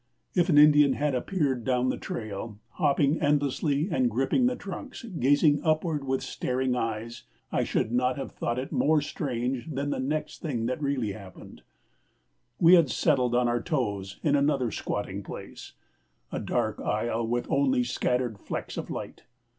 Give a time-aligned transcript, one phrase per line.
[0.33, 5.61] If an Indian had appeared down the trail, hopping endlessly and gripping the trunks, gazing
[5.63, 10.41] upward with staring eyes, I should not have thought it more strange than the next
[10.41, 11.61] thing that really happened.
[12.59, 15.73] We had settled on our toes in another squatting place
[16.31, 19.25] a dark aisle with only scattered flecks of light.